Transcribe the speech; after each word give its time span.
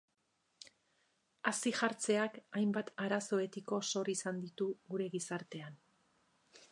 Hazi-jartzeak 1.51 2.39
hainbat 2.61 2.89
arazo 3.05 3.41
etiko 3.45 3.81
sor 3.91 4.11
izan 4.15 4.43
ditu 4.47 4.71
gure 4.95 5.11
gizartean. 5.17 5.81